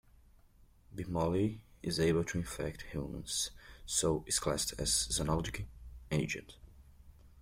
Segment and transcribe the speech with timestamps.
[0.95, 1.03] "B.
[1.03, 3.51] mallei" is able to infect humans,
[3.85, 5.65] so is classed as a zoonotic
[6.09, 6.55] agent.